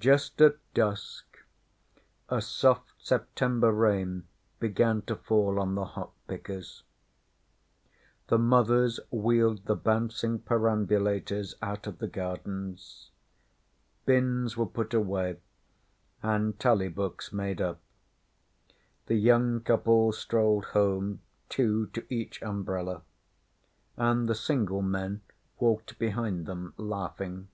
[0.00, 1.40] Just at dusk,
[2.30, 4.26] a soft September rain
[4.58, 6.84] began to fall on the hop pickers.
[8.28, 13.10] The mothers wheeled the bouncing perambulators out of the gardens;
[14.06, 15.36] bins were put away,
[16.22, 17.78] and tally books made up.
[19.04, 23.02] The young couples strolled home, two to each umbrella,
[23.98, 25.20] and the single men
[25.60, 27.48] walked behind them laughing.